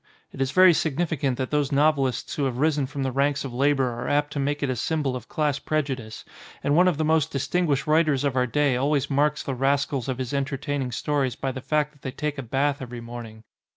[0.31, 3.53] It is very sig nificant that those novelists who have risen from the ranks of
[3.53, 6.25] labour are apt to make it a symbol of class prejudice,
[6.63, 10.17] and one of the most distinguished writers of our day always marks the rascals of
[10.17, 13.43] his entertaining stories by the fact that they take a bath every morning.